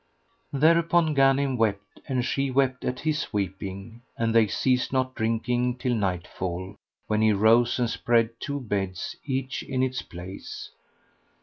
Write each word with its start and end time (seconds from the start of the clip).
Thereupon 0.51 1.13
Ghanim 1.13 1.57
wept 1.57 1.99
and 2.07 2.25
she 2.25 2.49
wept 2.49 2.83
at 2.83 3.01
his 3.01 3.31
weeping, 3.31 4.01
and 4.17 4.33
they 4.33 4.47
ceased 4.47 4.91
not 4.91 5.13
drinking 5.13 5.77
till 5.77 5.93
nightfall, 5.93 6.75
when 7.05 7.21
he 7.21 7.33
rose 7.33 7.77
and 7.77 7.87
spread 7.87 8.31
two 8.39 8.59
beds, 8.61 9.15
each 9.25 9.61
in 9.61 9.83
its 9.83 10.01
place. 10.01 10.71